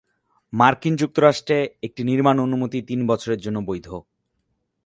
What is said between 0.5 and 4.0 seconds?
মার্কিন যুক্তরাষ্ট্রে, একটি নির্মাণ অনুমতি তিন বছরের জন্য বৈধ।